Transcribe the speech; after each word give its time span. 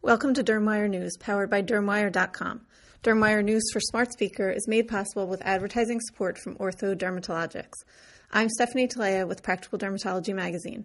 Welcome 0.00 0.32
to 0.34 0.44
Dermwire 0.44 0.88
News, 0.88 1.16
powered 1.18 1.50
by 1.50 1.60
Dermwire.com. 1.60 2.60
Dermwire 3.02 3.44
News 3.44 3.64
for 3.72 3.80
Smart 3.80 4.12
Speaker 4.12 4.48
is 4.48 4.68
made 4.68 4.86
possible 4.86 5.26
with 5.26 5.42
advertising 5.44 5.98
support 6.00 6.38
from 6.38 6.54
Ortho 6.54 6.96
Dermatologics. 6.96 7.82
I'm 8.30 8.48
Stephanie 8.48 8.86
Talea 8.86 9.26
with 9.26 9.42
Practical 9.42 9.76
Dermatology 9.76 10.32
Magazine. 10.32 10.84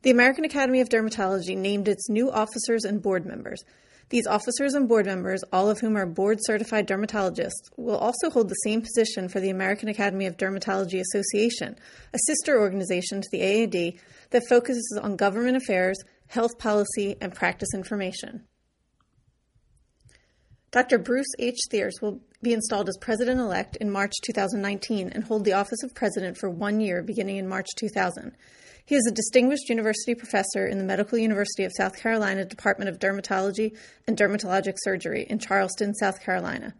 The 0.00 0.10
American 0.10 0.46
Academy 0.46 0.80
of 0.80 0.88
Dermatology 0.88 1.54
named 1.54 1.88
its 1.88 2.08
new 2.08 2.30
officers 2.30 2.84
and 2.84 3.02
board 3.02 3.26
members. 3.26 3.62
These 4.08 4.26
officers 4.26 4.72
and 4.72 4.88
board 4.88 5.04
members, 5.04 5.44
all 5.52 5.68
of 5.68 5.80
whom 5.80 5.96
are 5.96 6.06
board 6.06 6.38
certified 6.40 6.88
dermatologists, 6.88 7.70
will 7.76 7.98
also 7.98 8.30
hold 8.30 8.48
the 8.48 8.54
same 8.54 8.80
position 8.80 9.28
for 9.28 9.40
the 9.40 9.50
American 9.50 9.90
Academy 9.90 10.24
of 10.24 10.38
Dermatology 10.38 11.00
Association, 11.00 11.76
a 12.14 12.18
sister 12.26 12.58
organization 12.58 13.20
to 13.20 13.28
the 13.30 13.42
AAD 13.42 14.00
that 14.30 14.48
focuses 14.48 14.98
on 15.02 15.16
government 15.16 15.58
affairs, 15.58 15.98
health 16.30 16.58
policy, 16.58 17.16
and 17.20 17.34
practice 17.34 17.70
information. 17.74 18.44
Dr. 20.70 20.98
Bruce 20.98 21.34
H. 21.40 21.58
Thiers 21.68 21.98
will 22.00 22.20
be 22.40 22.52
installed 22.52 22.88
as 22.88 22.96
president 23.00 23.40
elect 23.40 23.74
in 23.76 23.90
March 23.90 24.12
2019 24.24 25.08
and 25.08 25.24
hold 25.24 25.44
the 25.44 25.52
office 25.52 25.82
of 25.82 25.92
president 25.92 26.38
for 26.38 26.48
one 26.48 26.80
year 26.80 27.02
beginning 27.02 27.36
in 27.36 27.48
March 27.48 27.66
2000. 27.76 28.36
He 28.86 28.94
is 28.94 29.04
a 29.08 29.14
distinguished 29.14 29.68
university 29.68 30.14
professor 30.14 30.68
in 30.68 30.78
the 30.78 30.84
Medical 30.84 31.18
University 31.18 31.64
of 31.64 31.72
South 31.76 31.98
Carolina 31.98 32.44
Department 32.44 32.88
of 32.88 33.00
Dermatology 33.00 33.76
and 34.06 34.16
Dermatologic 34.16 34.76
Surgery 34.84 35.26
in 35.28 35.40
Charleston, 35.40 35.94
South 35.94 36.22
Carolina. 36.22 36.74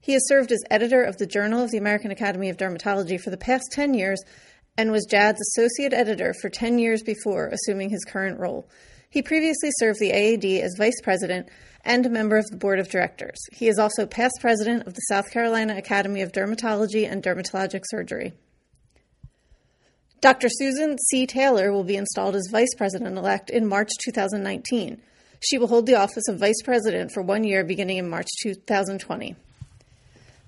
He 0.00 0.12
has 0.12 0.28
served 0.28 0.52
as 0.52 0.62
editor 0.70 1.02
of 1.02 1.16
the 1.16 1.26
Journal 1.26 1.64
of 1.64 1.72
the 1.72 1.78
American 1.78 2.12
Academy 2.12 2.48
of 2.48 2.58
Dermatology 2.58 3.20
for 3.20 3.30
the 3.30 3.36
past 3.36 3.64
10 3.72 3.94
years 3.94 4.22
and 4.76 4.90
was 4.90 5.06
JAD's 5.06 5.40
associate 5.40 5.92
editor 5.92 6.34
for 6.34 6.48
10 6.48 6.78
years 6.78 7.02
before 7.02 7.48
assuming 7.48 7.90
his 7.90 8.04
current 8.04 8.38
role. 8.38 8.68
He 9.08 9.22
previously 9.22 9.70
served 9.78 10.00
the 10.00 10.12
AAD 10.12 10.44
as 10.62 10.74
vice 10.76 11.00
president 11.02 11.48
and 11.84 12.04
a 12.04 12.10
member 12.10 12.36
of 12.36 12.46
the 12.46 12.56
board 12.56 12.80
of 12.80 12.88
directors. 12.88 13.38
He 13.52 13.68
is 13.68 13.78
also 13.78 14.06
past 14.06 14.38
president 14.40 14.86
of 14.86 14.94
the 14.94 15.00
South 15.02 15.30
Carolina 15.30 15.76
Academy 15.76 16.22
of 16.22 16.32
Dermatology 16.32 17.10
and 17.10 17.22
Dermatologic 17.22 17.82
Surgery. 17.84 18.32
Dr. 20.20 20.48
Susan 20.48 20.96
C. 21.10 21.26
Taylor 21.26 21.70
will 21.70 21.84
be 21.84 21.96
installed 21.96 22.34
as 22.34 22.48
vice 22.50 22.74
president 22.76 23.18
elect 23.18 23.50
in 23.50 23.68
March 23.68 23.90
2019. 24.04 25.00
She 25.40 25.58
will 25.58 25.66
hold 25.66 25.84
the 25.84 25.96
office 25.96 26.26
of 26.28 26.38
vice 26.38 26.62
president 26.64 27.12
for 27.12 27.22
one 27.22 27.44
year 27.44 27.62
beginning 27.62 27.98
in 27.98 28.08
March 28.08 28.28
2020. 28.42 29.36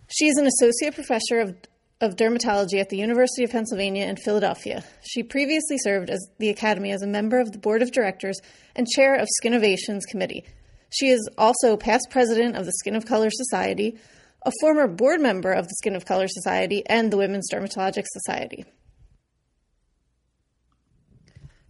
She 0.09 0.27
is 0.29 0.39
an 0.39 0.47
associate 0.47 0.95
professor 0.95 1.41
of 1.41 1.57
of 2.01 2.17
Dermatology 2.17 2.79
at 2.79 2.91
the 2.91 2.99
University 2.99 3.45
of 3.45 3.51
Pennsylvania 3.51 4.05
in 4.07 4.17
Philadelphia. 4.17 4.85
She 5.03 5.23
previously 5.23 5.79
served 5.79 6.11
as 6.11 6.29
the 6.39 6.51
Academy 6.51 6.93
as 6.93 7.03
a 7.03 7.07
member 7.07 7.41
of 7.41 7.53
the 7.53 7.59
Board 7.59 7.81
of 7.81 7.91
Directors 7.91 8.39
and 8.75 8.87
chair 8.87 9.15
of 9.15 9.29
Skinovations 9.41 10.05
Committee. 10.07 10.45
She 10.91 11.09
is 11.09 11.29
also 11.39 11.77
past 11.77 12.09
president 12.11 12.57
of 12.57 12.67
the 12.67 12.73
Skin 12.73 12.97
of 12.97 13.07
Color 13.07 13.31
Society, 13.31 13.99
a 14.45 14.53
former 14.61 14.87
board 14.87 15.21
member 15.21 15.53
of 15.53 15.67
the 15.67 15.75
Skin 15.79 15.97
of 15.97 16.05
Color 16.05 16.29
Society, 16.29 16.83
and 16.87 17.11
the 17.11 17.17
Women's 17.17 17.51
Dermatologic 17.51 18.05
Society. 18.07 18.65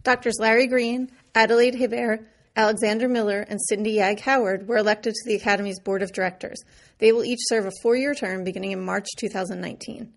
Doctors 0.03 0.37
Larry 0.39 0.67
Green, 0.67 1.09
Adelaide 1.35 1.75
Hebert, 1.75 2.27
Alexander 2.57 3.07
Miller, 3.07 3.45
and 3.47 3.59
Cyndi 3.71 3.97
Yag 3.97 4.19
Howard 4.21 4.67
were 4.67 4.77
elected 4.77 5.13
to 5.13 5.29
the 5.29 5.35
Academy's 5.35 5.79
Board 5.79 6.01
of 6.01 6.11
Directors. 6.11 6.57
They 6.97 7.11
will 7.11 7.23
each 7.23 7.39
serve 7.43 7.67
a 7.67 7.71
four 7.83 7.95
year 7.95 8.15
term 8.15 8.43
beginning 8.43 8.71
in 8.71 8.83
March 8.83 9.05
2019. 9.19 10.11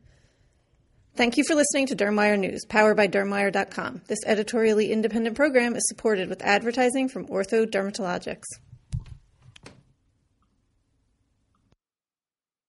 Thank 1.17 1.37
you 1.37 1.45
for 1.47 1.55
listening 1.55 1.87
to 1.89 1.97
Dermwire 1.97 2.39
News, 2.39 2.65
powered 2.67 2.97
by 2.97 3.09
Dermwire.com. 3.09 4.03
This 4.07 4.25
editorially 4.25 4.91
independent 4.91 5.37
program 5.37 5.77
is 5.77 5.87
supported 5.87 6.31
with 6.31 6.41
advertising 6.41 7.11
from 7.11 7.27
Ortho 7.27 7.67
Dermatologics. 7.67 8.47